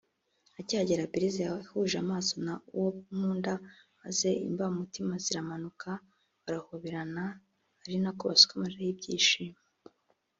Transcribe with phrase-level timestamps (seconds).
[0.59, 3.53] Akihagera Belise yahuje amaso na Uwonkunda
[3.99, 5.89] maze imbamutima zirazamuka
[6.43, 7.23] barahoberana
[7.83, 9.59] ari nako basuka amarira y’ibyishimo